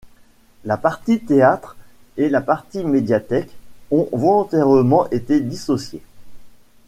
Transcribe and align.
La 0.65 0.77
partie 0.77 1.19
théâtre 1.19 1.77
et 2.17 2.27
la 2.29 2.41
partie 2.41 2.83
médiathèque 2.83 3.55
ont 3.91 4.09
volontairement 4.13 5.07
été 5.11 5.39
dissociées. 5.41 6.01